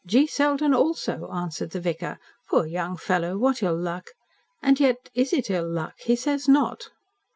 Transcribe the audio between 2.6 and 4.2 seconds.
young fellow, what ill luck.